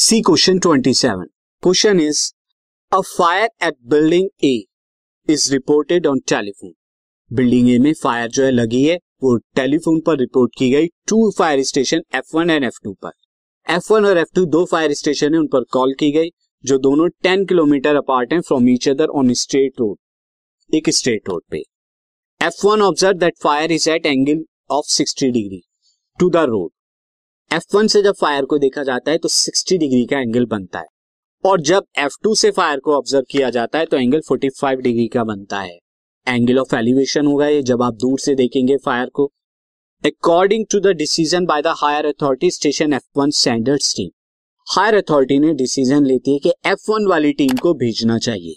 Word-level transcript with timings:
C 0.00 0.20
question 0.20 0.58
twenty 0.58 0.92
seven. 0.94 1.26
Question 1.62 2.00
is, 2.00 2.20
a 2.92 3.00
fire 3.00 3.48
at 3.62 3.74
building 3.84 4.28
A 4.44 4.52
is 5.28 5.50
reported 5.52 6.06
on 6.06 6.18
telephone. 6.28 6.72
Building 7.30 7.70
A 7.70 7.78
में 7.78 7.92
fire 8.02 8.28
जो 8.28 8.44
है 8.44 8.50
लगी 8.50 8.82
है, 8.84 8.96
वो 9.22 9.36
टेलीफोन 9.56 10.00
पर 10.00 10.18
रिपोर्ट 10.18 10.52
की 10.58 10.70
गई 10.70 10.86
to 11.08 11.30
fire 11.38 11.62
station 11.62 12.02
F 12.14 12.36
one 12.36 12.50
and 12.50 12.64
F 12.64 12.78
two 12.84 12.92
पर। 12.92 13.10
एफ़ 13.66 13.92
वन 13.92 14.04
और 14.04 14.18
एफ़ 14.18 14.28
टू 14.34 14.46
दो 14.46 14.64
फायर 14.64 14.94
स्टेशन 14.94 15.34
है, 15.34 15.40
उन 15.40 15.46
पर 15.46 15.64
कॉल 15.72 15.94
की 15.94 16.12
गई, 16.12 16.30
जो 16.64 16.78
दोनों 16.78 17.08
टेन 17.22 17.44
किलोमीटर 17.46 17.96
अपार्ट 17.96 18.32
हैं 18.32 18.40
from 18.40 18.68
each 18.68 18.88
other 18.88 19.18
on 19.18 19.32
straight 19.34 19.80
road, 19.80 19.96
एक 20.70 20.90
स्ट्रेट 20.90 21.28
रोड 21.28 21.42
पे। 21.50 21.64
F 22.40 22.66
one 22.66 22.82
observe 22.82 23.18
that 23.18 23.38
fire 23.42 23.72
is 23.72 23.90
at 23.90 24.06
angle 24.06 24.44
of 24.70 24.92
sixty 24.92 25.30
degree 25.30 25.62
to 26.18 26.30
the 26.30 26.46
road. 26.48 26.70
F1 27.50 27.88
से 27.88 28.00
जब 28.02 28.14
फायर 28.14 28.44
को 28.44 28.56
देखा 28.58 28.82
जाता 28.82 29.10
है 29.10 29.18
तो 29.18 29.28
60 29.28 29.76
डिग्री 29.78 30.04
का 30.06 30.18
एंगल 30.18 30.46
बनता 30.46 30.78
है। 30.78 30.86
और 31.44 31.60
जब 31.60 31.84
F2 31.98 32.34
से 32.36 32.50
फायर 32.50 32.78
को 32.78 32.96
ऑब्ज़र्व 32.96 33.24
किया 33.30 33.50
जाता 33.50 33.78
है 33.78 33.86
तो 33.86 33.96
एंगल 33.96 34.20
45 34.22 34.80
डिग्री 34.80 35.06
का 35.08 35.24
बनता 35.24 35.60
है। 35.60 35.78
एंगल 36.26 36.58
ऑफ़ 36.58 36.74
एलिवेशन 36.76 37.26
होगा 37.26 37.46
ये, 37.46 37.62
जब 37.62 37.82
आप 37.82 37.94
दूर 37.94 38.18
से 38.18 38.34
देखेंगे 38.34 38.76
फायर 38.76 39.08
को। 39.08 39.26
According 40.04 40.64
to 40.70 40.80
the 40.80 40.94
decision 40.96 41.46
by 41.46 41.62
the 41.62 41.74
higher 41.76 42.06
authority 42.06 42.50
station 42.50 42.92
F 42.92 43.18
one 43.18 43.30
standard 43.30 43.82
team 43.96 44.10
higher 44.66 44.94
authority 44.94 45.38
ने 45.38 45.52
डिसीज़न 45.54 46.06
लेती 46.06 46.32
है 46.32 46.38
कि 46.38 46.52
F1 46.66 47.08
वाली 47.08 47.32
टीम 47.32 47.56
को 47.56 47.72
भेजना 47.74 48.18
चाहिए। 48.18 48.56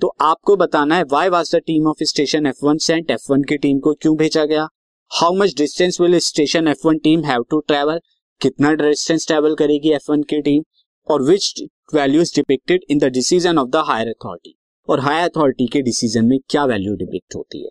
तो 0.00 0.14
आपको 0.22 0.56
बताना 0.56 0.96
है 0.96 1.04
why 1.10 1.28
was 1.28 1.56
the 1.56 1.60
team 1.66 1.88
of 1.88 2.02
station 2.04 2.46
F 2.46 2.64
one 2.64 2.78
sent 2.78 3.10
F 3.10 3.30
one 3.30 3.42
की 3.42 3.56
टीम 3.58 3.78
को 3.78 3.94
क्यों 3.94 4.16
भेजा 4.16 4.44
गया? 4.44 4.66
How 5.10 5.34
much 5.34 5.54
distance 5.56 6.00
will 6.00 6.18
station 6.20 6.68
F 6.68 6.86
one 6.86 6.98
team 6.98 7.24
have 7.24 7.44
to 7.50 7.60
travel 7.60 8.00
कितना 8.40 8.72
डिस्टेंस 8.74 9.26
ट्रेवल 9.26 9.54
करेगी 9.54 9.92
एफ़ 9.92 10.10
की 10.24 10.40
टीम 10.42 10.62
और 11.06 11.22
which 11.22 11.62
value 11.94 12.22
is 12.22 12.32
depicted 12.36 12.84
in 12.90 12.98
the 12.98 13.04
decision 13.12 13.58
of 13.58 13.68
the 13.68 13.84
higher 13.86 14.08
authority 14.08 14.56
और 14.88 15.00
हायर 15.00 15.28
अथॉरिटी 15.28 15.66
के 15.66 15.82
डिसीज़न 15.82 16.26
में 16.26 16.38
क्या 16.50 16.64
वैल्यू 16.64 16.94
डिपिक्ट 16.96 17.34
होती 17.36 17.62
है? 17.62 17.70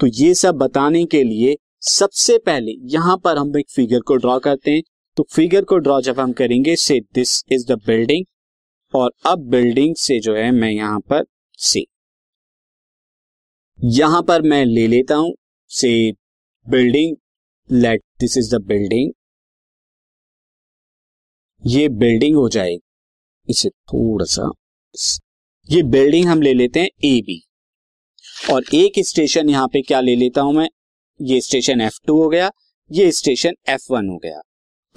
तो 0.00 0.06
ये 0.06 0.34
सब 0.34 0.54
बताने 0.54 1.04
के 1.06 1.22
लिए 1.24 1.56
सबसे 1.88 2.38
पहले 2.38 2.72
यहाँ 2.92 3.16
पर 3.24 3.38
हम 3.38 3.58
एक 3.58 3.70
फिगर 3.70 4.00
को 4.00 4.16
ड्रॉ 4.16 4.38
करते 4.38 4.70
हैं। 4.70 4.82
तो 5.16 5.26
फिगर 5.32 5.64
को 5.64 5.78
ड्रॉ 5.78 6.00
जब 6.00 6.20
हम 6.20 6.32
करेंगे 6.32 6.74
से 6.76 6.98
दिस 7.14 7.42
इज़ 7.52 7.66
द 7.66 7.78
बिल्डिंग 7.86 8.24
और 8.94 9.10
अब 9.26 9.48
बिल्डिंग 9.50 9.94
से 9.96 10.18
जो 10.20 10.34
है 10.34 10.50
मैं 10.50 10.70
यहाँ 10.70 11.00
पर 11.00 11.24
से 11.58 11.84
यहाँ 13.78 14.22
पर 14.22 14.42
मैं 14.42 14.64
ले 14.64 14.86
लेता 14.86 15.14
हूँ 15.14 15.34
से 15.70 15.90
building 16.66 17.16
let 17.70 18.02
this 18.20 18.36
is 18.38 18.54
the 18.56 18.60
building 18.64 19.12
ये 21.62 21.88
बिल्डिंग 21.90 22.36
हो 22.36 22.48
जाएगी। 22.48 22.80
इसे 23.48 23.68
थोड़ा 23.68 24.24
सा, 24.24 24.50
ये 25.68 25.82
बिल्डिंग 25.84 26.26
हम 26.28 26.42
ले 26.42 26.52
लेते 26.54 26.80
हैं 26.80 26.88
ए 27.04 27.20
बी 27.26 27.42
और 28.52 28.64
एक 28.74 28.98
स्टेशन 29.06 29.48
यहाँ 29.50 29.66
पे 29.68 29.82
क्या 29.82 30.00
ले 30.00 30.14
लेता 30.16 30.40
हूँ 30.40 30.54
मैं? 30.54 30.68
ये 31.20 31.40
स्टेशन 31.40 31.80
एफ़ 31.80 31.98
टू 32.06 32.22
हो 32.22 32.28
गया, 32.28 32.50
ये 32.90 33.10
स्टेशन 33.12 33.54
एफ़ 33.68 33.92
वन 33.92 34.08
हो 34.08 34.16
गया। 34.18 34.40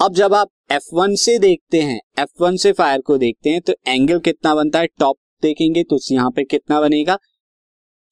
अब 0.00 0.14
जब 0.14 0.34
आप 0.34 0.50
एफ़ 0.72 0.88
वन 0.94 1.14
से 1.16 1.38
देखते 1.38 1.80
हैं 1.82 2.00
एफ़ 2.18 2.42
वन 2.42 2.56
से 2.56 2.72
फायर 2.72 3.00
को 3.00 3.16
देखते 3.18 3.50
हैं 3.50 3.60
तो 3.60 3.74
एंगल 3.88 4.18
कितना 4.20 4.54
बनता 4.54 4.78
है? 4.78 4.86
टॉप 5.00 5.16
देखेंगे 5.42 5.82
तो 5.84 5.98
यहाँ 6.12 6.30
पे 6.30 6.44
कितना 6.44 6.80
बनेगा? 6.80 7.18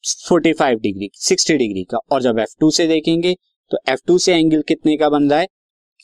45 0.04 0.80
डिग्री 0.82 1.10
60 1.20 1.56
डिग्री 1.58 1.84
का। 1.84 1.98
और 2.12 2.22
जब 2.22 2.38
एफ़ 2.38 2.54
टू 2.60 2.70
से 2.70 2.86
देखेंगे 2.86 3.34
तो 3.70 3.78
एफ़ 3.88 4.00
टू 4.06 4.18
से 4.18 4.34
एंगल 4.34 4.62
कितने 4.68 4.96
का 4.96 5.08
बन 5.10 5.30
रहा 5.30 5.40
है? 5.40 5.46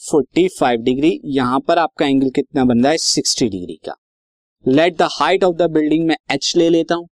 45 0.01 0.77
डिग्री, 0.77 1.21
यहाँ 1.25 1.61
पर 1.61 1.79
आपका 1.79 2.07
एंगल 2.07 2.31
कितना 2.31 2.65
बन 2.65 2.83
रहा 2.83 2.93
है? 2.93 2.99
60 2.99 3.49
डिग्री 3.49 3.75
का। 3.87 3.95
Let 4.65 4.97
the 4.97 5.09
height 5.13 5.45
of 5.45 5.57
the 5.57 5.71
building 5.71 6.07
में 6.07 6.15
एच 6.33 6.53
ले 6.57 6.69
लेता 6.69 6.95
हूँ। 6.95 7.09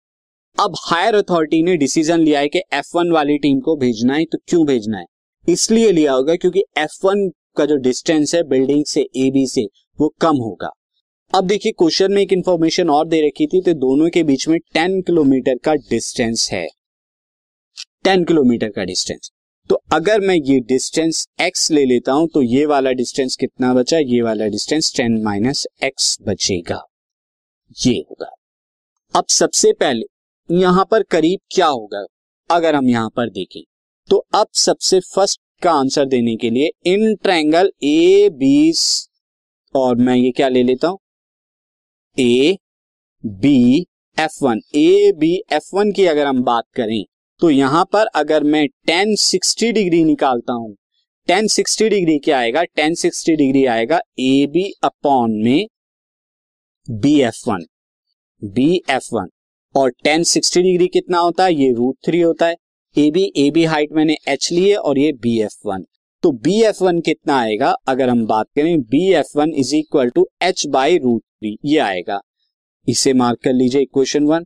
अब 0.57 0.75
हायर 0.81 1.15
अथॉरिटी 1.15 1.61
ने 1.63 1.75
डिसीज़न 1.77 2.19
लिया 2.19 2.39
है 2.39 2.47
कि 2.47 2.59
एफ़ 2.73 2.97
वन 2.97 3.11
वाली 3.11 3.37
टीम 3.37 3.59
को 3.59 3.75
भेजना 3.75 4.13
है 4.13 4.25
तो 4.25 4.37
क्यों 4.47 4.65
भेजना 4.65 4.97
है? 4.97 5.05
इसलिए 5.47 5.91
लिया 5.91 6.13
होगा 6.13 6.35
क्योंकि 6.35 6.63
एफ़ 6.77 7.05
वन 7.05 7.29
का 7.57 7.65
जो 7.65 7.75
डिस्टेंस 7.77 8.35
है 8.35 8.43
बिल्डिंग 8.43 8.85
से 8.85 9.01
ए 9.01 9.29
बी 9.31 9.47
से, 9.47 9.65
वो 9.99 10.13
कम 10.21 10.37
होगा। 10.37 10.69
अब 11.33 11.47
देखिए 11.47 11.71
क्वेश्चन 11.71 12.11
में 12.11 12.21
एक 12.21 12.33
इंफॉर्मेशन 12.33 12.89
और 12.89 13.07
दे 13.07 13.21
रखी 13.27 13.47
थी 13.47 13.61
तो 13.61 13.73
दोनों 13.73 14.09
के 14.09 14.23
बीच 14.23 14.47
में 14.47 14.57
10 14.77 15.01
किलोमीटर 15.01 15.57
का 15.57 15.73
डिस्टेंस 15.89 16.49
है। 16.51 16.67
10 18.05 18.25
किलोमीटर 18.27 18.69
का 18.69 18.83
डिस्टेंस 18.83 19.31
तो 19.69 19.75
अगर 19.93 20.19
मैं 20.19 20.35
ये 20.35 20.59
डिस्टेंस 20.59 21.25
x 21.41 21.69
ले 21.71 21.83
लेता 21.85 22.11
हूँ 22.11 22.27
तो 22.33 22.41
ये 22.41 22.65
वाला 22.65 22.91
डिस्टेंस 22.91 23.35
कितना 23.35 23.73
बचा? 23.73 23.97
ये 23.97 24.21
वाला 24.21 24.45
डिस्टेंस 24.47 24.91
टेन 24.97 25.21
माइनस 25.23 25.65
एक्स 25.83 26.17
बचेगा। 26.27 26.81
ये 27.77 27.93
होगा। 27.99 28.29
अब 29.13 29.25
सबसे 29.29 29.71
पहले, 29.73 30.05
यहाँ 30.49 30.85
पर 30.91 31.03
करीब 31.11 31.39
क्या 31.51 31.67
होगा? 31.67 32.03
अगर 32.49 32.75
हम 32.75 32.89
यहाँ 32.89 33.09
पर 33.15 33.29
देखें 33.29 33.61
तो 34.09 34.17
अब 34.35 34.47
सबसे 34.55 34.99
फ़र्स्ट 35.05 35.41
का 35.63 35.71
आंसर 35.71 36.05
देने 36.05 36.35
के 36.35 36.49
लिए 36.49 36.71
इन 36.85 37.15
ट्रैंगल 37.15 37.71
ए 37.83 38.29
बी 38.33 38.73
और 39.75 39.95
मैं 39.97 40.15
ये 40.15 40.31
क्या 40.31 40.47
ले 40.49 40.63
लेता 40.63 40.87
हूँ? 40.87 40.99
A 42.17 42.57
B 43.23 43.85
F 44.17 44.43
one 44.43 44.61
A 44.75 45.11
B 45.17 45.33
F 45.53 45.69
one 45.75 45.91
की 45.91 46.05
अगर 46.05 46.25
हम 46.27 46.43
बात 46.43 46.63
करें 46.75 47.03
तो 47.41 47.49
यहाँ 47.49 47.83
पर 47.93 48.05
अगर 48.15 48.43
मैं 48.43 48.67
टेन 48.87 49.15
सिक्सटी 49.15 49.71
डिग्री 49.71 50.03
निकालता 50.03 50.53
हूँ 50.53 50.75
टेन 51.27 51.47
सिक्सटी 51.47 51.87
डिग्री 51.89 52.17
क्या 52.19 52.37
आएगा? 52.39 52.63
टेन 52.63 52.95
सिक्सटी 52.95 53.35
डिग्री 53.35 53.65
आएगा 53.65 53.99
ए 54.19 54.47
बी 54.53 54.63
अपॉन 54.83 55.31
में 55.43 55.67
B 56.87 57.19
F 57.21 57.39
one 57.49 57.65
B 58.41 58.81
F 58.89 59.07
one 59.13 59.27
और 59.75 59.91
टेन 60.03 60.23
सिक्सटी 60.23 60.61
डिग्री 60.61 60.87
कितना 60.87 61.19
होता 61.19 61.45
है? 61.45 61.53
ये 61.53 61.71
रूट 61.73 61.95
थ्री 62.05 62.21
होता 62.21 62.47
है। 62.47 62.55
A 62.95 63.09
B 63.11 63.31
A 63.37 63.49
B 63.51 63.63
height 63.65 63.91
मैंने 63.93 64.17
एच 64.27 64.49
ली 64.51 64.69
है 64.69 64.75
और 64.77 64.99
ये 64.99 65.11
बी 65.21 65.39
एफ़ 65.41 65.67
वन 65.67 65.85
तो 66.23 66.31
बी 66.43 66.61
एफ़ 66.63 66.83
वन 66.83 66.99
कितना 67.01 67.39
आएगा? 67.39 67.69
अगर 67.87 68.09
हम 68.09 68.25
बात 68.27 68.47
करें 68.55 68.81
B 68.83 69.05
F 69.13 69.37
one 69.37 69.53
is 69.55 69.75
equal 69.75 70.09
to 70.09 70.27
H 70.43 70.65
by 70.69 70.97
root 70.97 71.21
three 71.21 71.57
ये 71.65 71.77
आएगा। 71.79 72.19
इसे 72.87 73.13
मार्क 73.13 73.39
कर 73.43 73.53
लीजिए 73.53 73.81
इक्वेशन 73.81 74.23
वन 74.25 74.45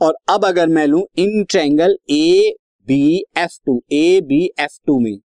और 0.00 0.16
अब 0.28 0.44
अगर 0.44 0.66
मैं 0.68 0.86
लू 0.86 1.06
in 1.18 1.44
triangle 1.44 1.96
A 2.10 2.54
B 2.88 3.24
F 3.38 3.58
two 3.66 3.80
A 3.92 4.20
B 4.22 4.44
F 4.60 4.78
two 4.86 4.98
में, 5.00 5.18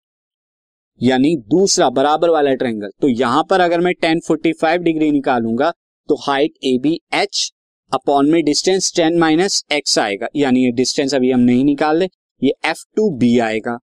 यानी 1.01 1.35
दूसरा 1.51 1.89
बराबर 1.91 2.31
वाला 2.31 2.55
ट्रैंगल 2.55 2.91
तो 3.01 3.09
यहाँ 3.11 3.45
पर 3.51 3.61
अगर 3.61 3.81
मैं 3.81 3.93
टेन 3.95 4.21
फोर्टी 4.27 4.53
फाइव 4.53 4.83
डिग्री 4.83 5.11
निकालूँगा 5.11 5.71
तो 6.09 6.17
height 6.23 6.53
A 6.65 6.77
B 6.83 6.99
H 7.15 7.51
upon 7.93 8.31
में 8.31 8.43
डिस्टेंस 8.45 8.93
टेन 8.97 9.19
माइनस 9.19 9.63
एक्स 9.73 9.99
आएगा। 9.99 10.27
यानी 10.37 10.65
ये 10.65 10.71
डिस्टेंस 10.73 11.15
अभी 11.15 11.31
हम 11.31 11.41
नहीं 11.41 11.65
निकाल 11.65 11.99
रहे, 11.99 12.09
ये 12.43 12.53
एफ़ 12.67 12.85
टू 12.97 13.11
बी 13.19 13.39
आएगा। 13.41 13.77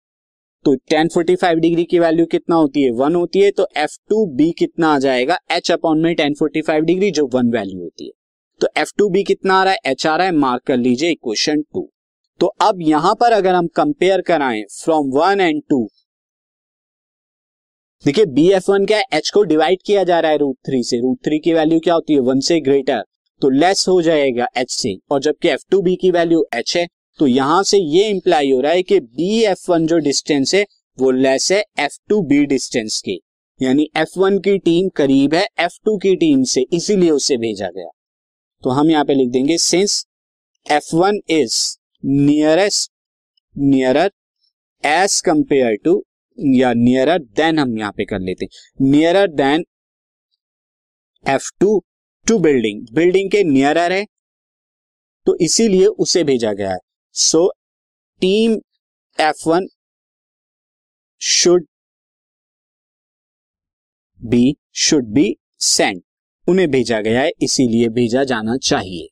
तो 0.65 0.73
टेन 0.89 1.07
फोर्टी 1.07 1.35
फाइव 1.35 1.59
डिग्री 1.59 1.83
की 1.85 1.99
वैल्यू 1.99 2.25
कितना 2.25 2.55
होती 2.55 2.83
है? 2.83 2.91
वन 2.91 3.15
होती 3.15 3.41
है 3.41 3.49
तो 3.51 3.67
एफ़ 3.77 3.97
टू 4.09 4.25
बी 4.35 4.51
कितना 4.59 4.93
आ 4.93 4.99
जाएगा? 4.99 5.37
एच 5.51 5.71
अपॉन 5.71 6.01
में 6.01 6.13
टेन 6.15 6.33
फोर्टी 6.33 6.61
फाइव 6.61 6.83
डिग्री 6.83 7.11
जो 7.11 7.25
वन 7.33 7.51
वैल्यू 7.51 7.81
होती 7.81 8.05
है। 8.05 8.11
तो 8.61 8.67
एफ़ 8.77 8.91
टू 8.97 9.09
बी 9.09 9.23
कितना 9.23 9.55
आ 9.55 9.63
रहा 9.63 9.73
है? 9.73 9.79
एच 9.85 10.05
आ 10.07 10.15
रहा 10.15 10.27
है। 10.27 10.33
मार्क 10.33 10.63
कर 10.63 10.77
लीजिए 10.77 11.11
इक्वेशन 11.11 11.61
टू 11.63 11.89
तो 12.39 12.47
अब 12.61 12.81
यहाँ 12.81 13.13
पर 13.15 13.31
अगर 13.33 13.55
हम 13.55 13.67
कंपेयर 13.75 14.21
कराएँ 14.21 14.63
फ्रॉम 14.73 15.11
वन 15.13 15.41
एंड 15.41 15.61
टू 15.69 15.87
देखिए 18.05 18.25
बी 18.25 18.49
एफ़ 18.51 18.71
वन 18.71 18.85
क्या 18.85 18.97
है? 18.97 19.03
एच 19.13 19.29
को 19.29 19.43
डिवाइड 19.43 19.81
किया 19.85 20.03
जा 20.03 20.19
रहा 20.19 20.31
है 20.31 20.37
रूट 20.37 20.55
थ्री 20.65 20.83
से। 20.83 20.99
रूट 21.01 21.17
थ्री 21.25 21.39
की 21.39 21.53
वैल्यू 21.53 21.79
क्या 21.79 21.93
होती 21.93 22.13
है? 22.13 22.19
वन 22.21 22.39
से 22.39 22.59
ग्रेटर 22.61 23.03
तो 23.41 23.49
लेस 23.51 23.85
हो 23.87 24.01
जाएगा 24.01 24.47
एच 24.57 24.71
से। 24.71 24.95
और 25.11 25.21
जबकि 25.21 25.49
एफ़ 25.49 25.63
टू 25.71 25.81
बी 25.81 25.95
की 25.95 26.11
वैल्यू 26.11 26.45
एच 26.55 26.75
है 26.77 26.87
तो 27.19 27.27
यहाँ 27.27 27.61
से 27.63 27.77
ये 27.77 28.07
इंप्लाई 28.09 28.51
हो 28.51 28.59
रहा 28.61 28.71
है 28.71 28.83
कि 28.83 28.99
बी 28.99 29.43
एफ़ 29.43 29.71
वन 29.71 29.85
जो 29.87 29.97
डिस्टेंस 29.99 30.53
है, 30.55 30.65
वो 30.97 31.11
लेस 31.11 31.51
है 31.51 31.63
एफ़ 31.79 31.97
टू 32.09 32.21
बी 32.21 32.45
डिस्टेंस 32.45 33.01
के। 33.05 33.17
यानी 33.59 33.87
एफ़ 33.97 34.19
वन 34.19 34.39
की 34.39 34.57
टीम 34.59 34.89
करीब 34.95 35.33
है 35.33 35.45
एफ़ 35.59 35.77
टू 35.85 35.97
की 35.97 36.15
टीम 36.15 36.43
से, 36.43 36.65
इसीलिए 36.73 37.09
उसे 37.11 37.37
भेजा 37.37 37.67
गया। 37.67 37.89
तो 38.65 38.71
हम 38.71 38.89
यहाँ 38.91 39.05
पे 39.05 39.13
लिख 39.13 39.29
देंगे 39.31 39.57
since 39.57 40.05
F 40.65 40.85
one 40.95 41.19
is 41.31 41.55
nearest 42.03 42.91
nearer 43.55 44.11
as 44.83 45.19
compare 45.25 45.75
to 45.83 45.93
या 46.37 46.71
नियरर 46.75 47.19
देन 47.37 47.59
हम 47.59 47.77
यहाँ 47.79 47.91
पे 47.97 48.05
कर 48.05 48.19
लेते 48.19 48.45
हैं। 48.45 48.89
Nearer 48.89 49.27
than 49.33 49.65
F 51.25 51.49
two 51.59 51.79
to 52.25 52.37
building 52.39 52.87
building 52.95 53.29
के 53.31 53.43
नियरर 53.43 53.91
है 53.91 54.03
तो 55.27 55.35
इसीलिए 55.41 55.85
उसे 55.85 56.23
भेजा 56.23 56.53
गया 56.53 56.71
है। 56.71 56.79
So 57.15 57.47
team 58.21 58.59
F 59.17 59.47
one 59.49 59.67
should 61.21 61.65
be 64.21 64.55
should 64.79 65.13
be 65.13 65.35
sent 65.61 66.03
उन्हें 66.47 66.69
भेजा 66.71 66.99
गया 67.01 67.21
है, 67.21 67.31
इसीलिए 67.41 67.89
भेजा 67.89 68.23
जाना 68.23 68.57
चाहिए। 68.59 69.07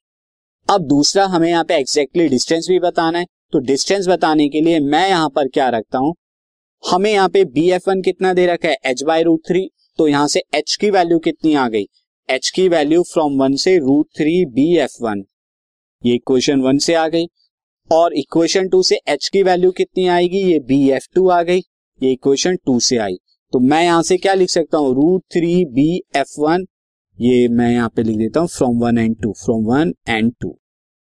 अब 0.68 0.88
दूसरा 0.88 1.26
हमें 1.26 1.50
यहाँ 1.50 1.64
पे 1.64 1.76
एग्जैक्टली 1.76 2.28
डिस्टेंस 2.30 2.68
भी 2.70 2.80
बताना 2.80 3.20
है 3.20 3.26
तो 3.54 3.60
डिस्टेंस 3.62 4.08
बताने 4.08 4.48
के 4.50 4.62
लिए 4.62 4.80
मैं 4.82 5.08
यहाँ 5.10 5.30
पर 5.30 5.48
क्या 5.48 5.70
रखता 5.70 5.98
हूँ? 5.98 6.14
हमें 6.84 7.12
यहाँ 7.12 7.30
पे 7.30 7.44
बी 7.46 7.70
एफ़ 7.72 7.90
वन 7.90 8.02
कितना 8.02 8.34
दे 8.34 8.46
रखा 8.48 8.68
है? 8.68 8.76
एच 8.86 9.04
बाई 9.04 9.24
रूट 9.24 9.42
थ्री 9.48 9.70
तो 10.00 10.08
यहाँ 10.08 10.28
से 10.28 10.42
एच 10.56 10.76
की 10.82 10.90
वैल्यू 10.90 11.20
कितनी 11.20 11.54
आ 11.56 11.68
गई? 11.68 11.86
एच 12.30 12.50
की 12.50 12.68
वैल्यू 12.70 13.02
फ्रॉम 13.04 13.38
वन 13.40 13.56
से 13.56 13.78
root 13.80 14.08
three 14.18 14.46
B 14.48 14.76
F 14.78 14.98
one 15.02 15.24
ये 16.04 16.14
इक्वेशन 16.16 16.62
वन 16.62 16.78
से 16.78 16.94
आ 16.94 17.08
गई, 17.08 17.26
और 17.90 18.14
इक्वेशन 18.14 18.68
टू 18.70 18.82
से 18.84 19.00
एच 19.08 19.28
की 19.28 19.44
वैल्यू 19.44 19.72
कितनी 19.72 20.08
आएगी? 20.08 20.42
ये 20.44 20.60
बी 20.62 20.90
एफ़ 20.92 21.08
टू 21.16 21.28
आ 21.30 21.42
गई, 21.44 21.60
ये 22.02 22.12
इक्वेशन 22.12 22.56
टू 22.66 22.80
से 22.80 22.98
आई। 22.98 23.16
तो 23.54 23.60
मैं 23.62 23.84
यहाँ 23.84 24.02
से 24.04 24.18
क्या 24.18 24.34
लिख 24.34 24.50
सकता 24.50 24.78
हूँ? 24.78 24.94
Root 24.96 25.24
three 25.34 25.64
B 25.68 26.02
F 26.16 26.40
one 26.40 26.66
ये 27.24 27.48
मैं 27.50 27.70
यहाँ 27.72 27.90
पे 27.90 28.04
लिख 28.04 28.18
देता 28.18 28.40
हूँ 28.40 28.48
from 28.48 28.80
one 28.80 28.98
and 28.98 29.16
two 29.22 29.32
from 29.36 29.64
one 29.66 29.94
and 30.10 30.32
two 30.42 30.50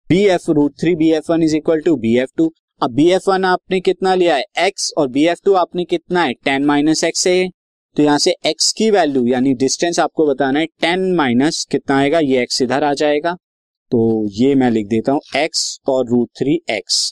B 0.10 0.18
F 0.28 0.50
root 0.52 0.74
three 0.82 0.96
B 0.96 1.10
F 1.12 1.32
one 1.32 1.44
is 1.44 1.56
equal 1.56 1.82
to 1.82 1.96
B 1.98 2.16
F 2.20 2.30
two 2.38 2.52
अब 2.82 2.92
बी 2.92 3.08
एफ़ 3.12 3.30
वन 3.30 3.46
आपने 3.46 3.80
कितना 3.80 4.16
लिया 4.16 4.36
है? 4.36 4.44
एक्स 4.60 4.92
और 4.98 5.08
बी 5.08 5.26
एफ़ 5.28 5.40
टू 5.46 5.54
आपने 5.54 5.86
कितना 5.86 6.24
है? 6.24 6.34
टेन 6.36 6.66
माइनस 6.66 7.04
एक्स 7.04 7.26
है 7.28 7.50
तो 7.98 8.04
यहाँ 8.04 8.18
से 8.18 8.36
एक्स 8.46 8.72
की 8.72 8.90
वैल्यू 8.92 9.26
यानी 9.28 9.54
डिस्टेंस 9.56 10.00
आपको 10.00 10.28
बताना 10.28 10.60
है 10.60 10.66
टेन 10.82 11.14
माइनस 11.16 11.66
कितना 11.72 11.98
आएगा? 11.98 12.20
ये 12.20 12.42
एक्स 12.42 12.62
इधर 12.62 12.84
आ 12.84 12.94
जाएगा। 12.94 13.34
तो 13.92 14.28
ये 14.34 14.54
मैं 14.56 14.72
लिख 14.72 14.88
देता 14.88 15.12
हूँ 15.12 15.22
एक्स 15.36 15.80
और 15.90 16.08
रूट 16.08 16.30
थ्री 16.40 16.60
एक्स 16.70 17.12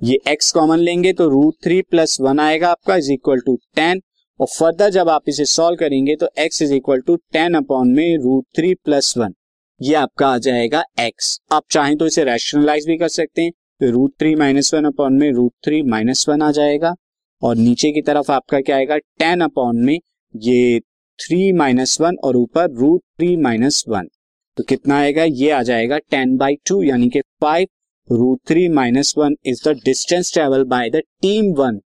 ये 0.00 0.18
x 0.28 0.50
कॉमन 0.50 0.78
लेंगे 0.78 1.12
तो 1.12 1.28
रूट 1.28 1.54
थ्री 1.64 1.80
प्लस 1.82 2.20
वन 2.20 2.40
आएगा 2.40 2.68
आपका 2.70 2.96
इज़ 2.96 3.12
इक्वल 3.12 3.40
टू 3.46 3.56
टेन 3.76 4.00
और 4.40 4.46
फर्दर 4.46 4.90
जब 4.90 5.08
आप 5.08 5.28
इसे 5.28 5.44
सॉल्व 5.44 5.76
करेंगे 5.76 6.14
तो 6.16 6.28
x 6.40 6.62
is 6.62 6.72
equal 6.74 7.00
to 7.00 7.16
ten 7.32 7.54
upon 7.54 7.88
में 7.88 8.16
रूट 8.18 8.44
थ्री 8.56 8.74
प्लस 8.74 9.16
वन 9.18 9.34
ये 9.80 9.94
आपका 9.94 10.28
आ 10.28 10.38
जाएगा 10.38 10.82
x. 11.00 11.38
आप 11.52 11.62
चाहें 11.70 11.96
तो 11.96 12.06
इसे 12.06 12.24
रैशनलाइज 12.24 12.86
भी 12.86 12.96
कर 12.98 13.08
सकते 13.08 13.42
हैं. 13.42 13.50
तो 13.50 13.90
root 13.90 14.12
three 14.20 14.34
minus 14.36 14.72
one 14.74 14.84
upon 14.84 15.14
में 15.14 15.30
रूट 15.32 15.52
थ्री 15.64 15.82
माइनस 15.82 16.28
वन 16.28 16.42
आ 16.42 16.50
जाएगा. 16.50 16.94
और 17.42 17.56
नीचे 17.56 17.90
की 17.92 18.02
तरफ़ 18.02 18.32
आपका 18.32 18.60
क्या 18.60 18.76
आएगा? 18.76 18.96
टेन 18.98 19.40
अपॉन 19.40 19.84
में 19.84 19.98
ये 20.34 20.80
थ्री 21.18 21.52
माइनस 21.52 22.00
वन 22.00 22.16
और 22.24 22.36
ऊपर 22.36 22.70
रूट 22.70 23.02
थ्री 23.18 23.36
माइनस 23.36 23.84
वन 23.88 24.08
तो 24.56 24.64
कितना 24.64 24.98
आएगा? 24.98 25.24
ये 25.24 25.50
आ 25.50 25.62
जाएगा 25.62 25.98
टेन 26.10 26.36
बाई 26.36 26.56
टू 26.68 26.82
यानी 26.82 27.08
कि 27.08 27.20
five 27.40 27.68
root 28.08 28.40
three 28.48 28.68
minus 28.70 29.14
one 29.18 29.36
is 29.46 29.68
the 29.68 29.76
distance 29.84 30.32
travel 30.32 30.64
by 30.64 30.90
the 30.90 31.02
team 31.22 31.52
one 31.58 31.80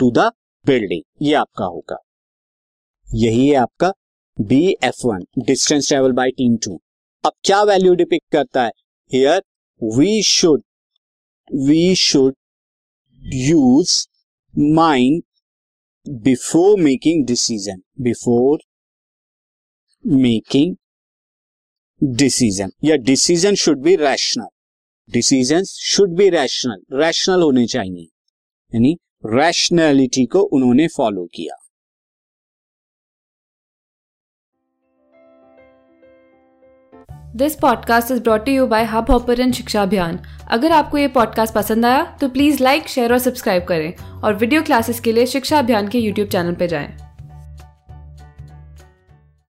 to 0.00 0.10
the 0.10 0.30
building, 0.66 1.02
ये 1.22 1.34
आपका 1.34 1.64
होगा। 1.64 1.96
यही 3.08 3.48
है 3.48 3.54
आपका 3.56 3.92
B 4.36 4.76
F 4.84 5.06
one 5.06 5.24
distance 5.38 5.88
travel 5.88 6.12
by 6.12 6.30
team 6.30 6.56
two 6.56 6.80
अब 7.24 7.32
क्या 7.44 7.62
वैल्यू 7.62 7.94
डिपिक्ट 7.94 8.32
करता 8.32 8.64
है? 8.64 8.72
Here 9.10 9.42
we 9.82 10.22
should 10.22 10.62
we 11.50 11.94
should 11.94 12.34
use 13.22 13.96
mind 14.74 15.22
before 16.08 16.80
making 16.80 17.26
decision 17.26 17.82
before 18.00 18.58
making 20.04 20.76
decision 22.02 22.70
या 22.84 22.96
decision 23.08 23.54
should 23.54 23.82
be 23.82 23.96
rational 23.96 24.48
decision 25.08 25.64
should 25.66 26.16
be 26.16 26.28
rational 26.30 26.98
rational 26.98 27.42
होने 27.42 27.66
चाहिए। 27.66 28.02
यानी 28.72 28.96
rationality 29.26 30.26
को 30.26 30.40
उन्होंने 30.40 30.88
फॉलो 30.88 31.24
किया। 31.24 31.56
This 37.36 37.54
podcast 37.54 38.10
is 38.10 38.22
brought 38.22 38.48
you 38.48 38.66
by 38.66 38.84
Hubhopper 39.10 39.52
Shiksha 39.52 39.82
Abhiyan 39.82 40.18
अगर 40.50 40.72
आपको 40.72 40.98
ये 40.98 41.08
पॉडकास्ट 41.08 41.54
पसंद 41.54 41.86
आया 41.86 42.16
तो 42.20 42.28
प्लीज़ 42.28 42.62
लाइक 42.62 42.88
शेयर 42.88 43.12
और 43.12 43.18
सब्सक्राइब 43.18 43.64
करें। 43.64 43.96
और 44.20 44.34
वीडियो 44.34 44.62
क्लासेस 44.62 45.00
के 45.00 45.12
लिए 45.12 45.26
शिक्षा 45.26 45.58
अभियान 45.58 45.88
के 45.88 45.98
यूट्यूब 45.98 46.28
चैनल 46.28 46.54
पर 46.54 46.66
जाएँ। 46.66 47.09